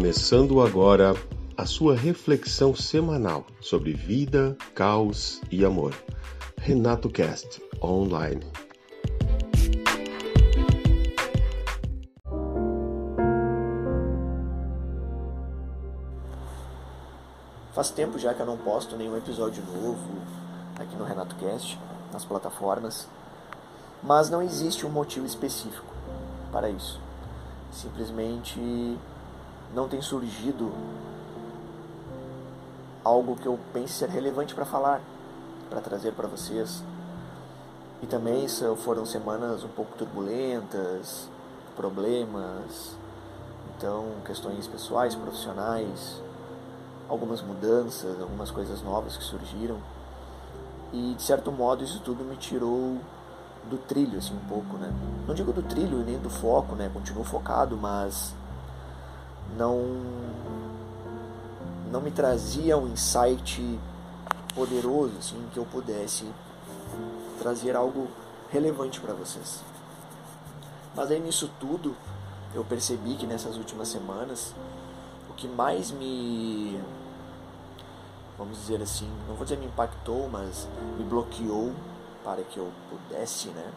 [0.00, 1.12] Começando agora
[1.54, 5.94] a sua reflexão semanal sobre vida, caos e amor.
[6.56, 8.40] Renato Cast Online.
[17.74, 20.22] Faz tempo já que eu não posto nenhum episódio novo
[20.78, 21.78] aqui no Renato Cast,
[22.10, 23.06] nas plataformas,
[24.02, 25.92] mas não existe um motivo específico
[26.50, 26.98] para isso.
[27.70, 28.58] Simplesmente
[29.74, 30.72] não tem surgido
[33.04, 35.00] algo que eu pense ser relevante para falar,
[35.68, 36.82] para trazer para vocês.
[38.02, 38.46] E também
[38.78, 41.28] foram semanas um pouco turbulentas,
[41.76, 42.96] problemas,
[43.76, 46.22] então questões pessoais, profissionais,
[47.08, 49.78] algumas mudanças, algumas coisas novas que surgiram.
[50.92, 52.98] E de certo modo isso tudo me tirou
[53.68, 54.92] do trilho assim um pouco, né?
[55.26, 56.90] Não digo do trilho nem do foco, né?
[56.92, 58.34] Continuo focado, mas
[59.56, 59.78] não
[61.90, 63.78] não me trazia um insight
[64.54, 66.24] poderoso assim que eu pudesse
[67.38, 68.06] trazer algo
[68.50, 69.60] relevante para vocês.
[70.94, 71.96] Mas aí nisso tudo
[72.54, 74.54] eu percebi que nessas últimas semanas
[75.28, 76.80] o que mais me
[78.40, 81.74] vamos dizer assim, não vou dizer me impactou, mas me bloqueou
[82.24, 83.70] para que eu pudesse, né,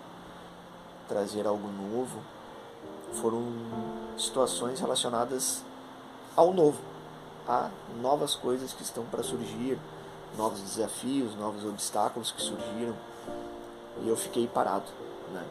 [1.05, 2.21] trazer algo novo,
[3.11, 3.43] foram
[4.17, 5.63] situações relacionadas
[6.35, 6.79] ao novo,
[7.47, 7.69] a
[8.01, 9.77] novas coisas que estão para surgir,
[10.37, 12.95] novos desafios, novos obstáculos que surgiram,
[14.01, 14.85] e eu fiquei parado,
[15.31, 15.45] né?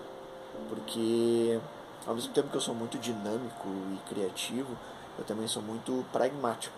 [0.69, 1.61] Porque
[2.07, 4.77] ao mesmo tempo que eu sou muito dinâmico e criativo,
[5.19, 6.75] eu também sou muito pragmático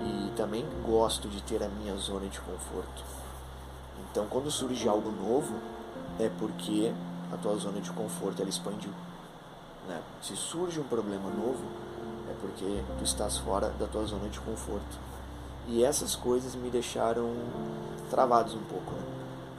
[0.00, 3.04] e também gosto de ter a minha zona de conforto.
[4.10, 5.54] Então, quando surge algo novo,
[6.18, 6.92] é porque
[7.32, 8.90] a tua zona de conforto ela expandiu.
[9.86, 10.02] Né?
[10.22, 11.64] Se surge um problema novo,
[12.28, 14.98] é porque tu estás fora da tua zona de conforto.
[15.68, 17.34] E essas coisas me deixaram
[18.10, 19.02] travados um pouco, né?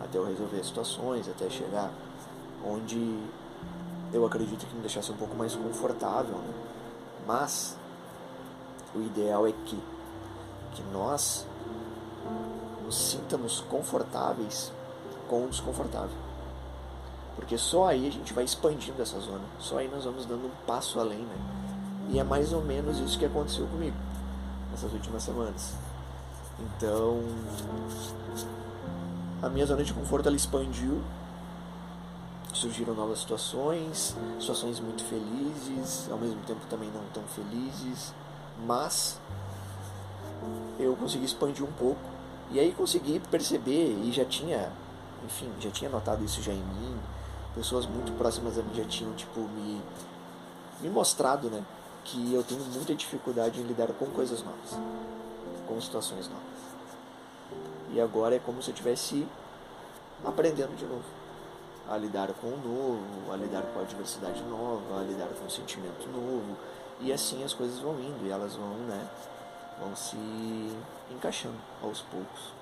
[0.03, 1.91] até eu resolver situações, até chegar
[2.65, 3.19] onde
[4.13, 6.35] eu acredito que me deixasse um pouco mais confortável.
[6.35, 6.53] Né?
[7.25, 7.75] Mas
[8.95, 9.79] o ideal é que
[10.77, 11.45] que nós
[12.85, 14.71] nos sintamos confortáveis
[15.27, 16.15] com o desconfortável.
[17.37, 20.65] Porque só aí a gente vai expandindo essa zona, só aí nós vamos dando um
[20.65, 21.35] passo além, né?
[22.09, 23.95] E é mais ou menos isso que aconteceu comigo
[24.71, 25.73] nessas últimas semanas.
[26.59, 27.21] Então,
[29.41, 31.01] a minha zona de conforto ela expandiu,
[32.51, 38.13] surgiram novas situações, situações muito felizes, ao mesmo tempo também não tão felizes,
[38.65, 39.21] mas
[40.79, 42.01] eu consegui expandir um pouco.
[42.49, 44.71] E aí consegui perceber e já tinha,
[45.25, 46.97] enfim, já tinha notado isso já em mim.
[47.57, 49.81] Pessoas muito próximas a mim já tinham, tipo, me,
[50.79, 51.65] me mostrado, né?
[52.05, 54.77] Que eu tenho muita dificuldade em lidar com coisas novas,
[55.67, 56.45] com situações novas.
[57.91, 59.27] E agora é como se eu estivesse
[60.23, 61.03] aprendendo de novo
[61.89, 65.49] a lidar com o novo, a lidar com a diversidade nova, a lidar com o
[65.49, 66.55] sentimento novo.
[66.99, 69.07] E assim as coisas vão indo e elas vão, né?
[69.79, 70.17] vão se
[71.11, 72.56] encaixando aos poucos.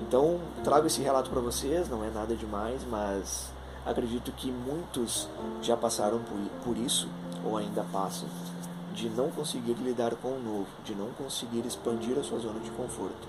[0.00, 3.50] Então, trago esse relato para vocês, não é nada demais, mas
[3.84, 5.28] acredito que muitos
[5.60, 6.20] já passaram
[6.64, 7.08] por, isso,
[7.44, 8.28] ou ainda passam,
[8.94, 12.70] de não conseguir lidar com o novo, de não conseguir expandir a sua zona de
[12.70, 13.28] conforto.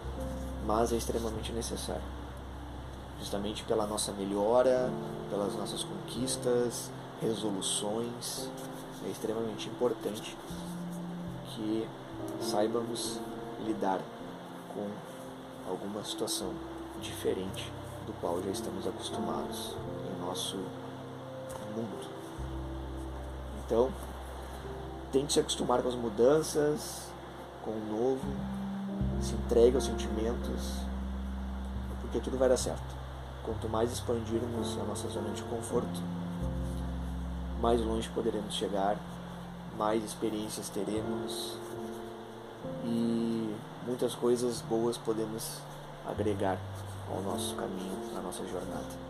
[0.66, 2.02] Mas é extremamente necessário.
[3.19, 4.91] Justamente pela nossa melhora,
[5.29, 6.91] pelas nossas conquistas,
[7.22, 8.50] resoluções,
[9.06, 10.38] é extremamente importante
[11.50, 11.88] que
[12.41, 13.19] saibamos
[13.66, 14.00] lidar
[14.74, 15.09] com
[15.69, 16.52] alguma situação
[17.02, 17.72] diferente
[18.06, 19.75] do qual já estamos acostumados
[20.07, 20.57] em nosso
[21.75, 22.09] mundo.
[23.66, 23.91] Então,
[25.12, 27.08] tente se acostumar com as mudanças,
[27.63, 28.28] com o novo,
[29.22, 30.79] se entregue aos sentimentos,
[32.02, 32.97] porque tudo vai dar certo.
[33.44, 36.02] Quanto mais expandirmos a nossa zona de conforto,
[37.61, 38.97] mais longe poderemos chegar,
[39.78, 41.58] mais experiências teremos,
[42.84, 43.48] e
[43.85, 45.59] muitas coisas boas podemos
[46.05, 46.58] agregar
[47.09, 49.09] ao nosso caminho, à nossa jornada.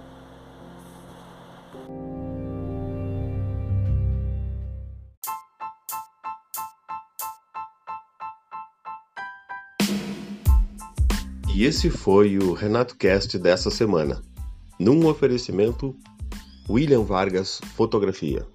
[11.54, 14.22] E esse foi o Renato Cast dessa semana,
[14.80, 15.94] num oferecimento
[16.70, 18.48] William Vargas Fotografia.